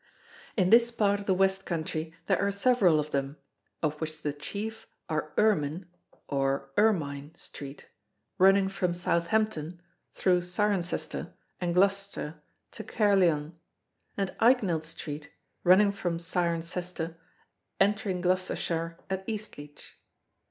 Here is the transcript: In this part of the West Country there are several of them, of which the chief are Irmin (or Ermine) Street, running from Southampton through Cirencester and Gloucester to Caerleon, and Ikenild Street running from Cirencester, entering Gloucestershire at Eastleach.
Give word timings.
In 0.57 0.71
this 0.71 0.89
part 0.89 1.19
of 1.19 1.25
the 1.27 1.33
West 1.35 1.63
Country 1.63 2.11
there 2.25 2.41
are 2.41 2.49
several 2.49 2.99
of 2.99 3.11
them, 3.11 3.37
of 3.83 4.01
which 4.01 4.23
the 4.23 4.33
chief 4.33 4.87
are 5.07 5.31
Irmin 5.37 5.85
(or 6.27 6.71
Ermine) 6.75 7.35
Street, 7.35 7.87
running 8.39 8.67
from 8.67 8.95
Southampton 8.95 9.79
through 10.15 10.41
Cirencester 10.41 11.33
and 11.59 11.75
Gloucester 11.75 12.41
to 12.71 12.83
Caerleon, 12.83 13.59
and 14.17 14.35
Ikenild 14.39 14.83
Street 14.85 15.29
running 15.63 15.91
from 15.91 16.17
Cirencester, 16.17 17.17
entering 17.79 18.21
Gloucestershire 18.21 18.97
at 19.07 19.23
Eastleach. 19.29 19.99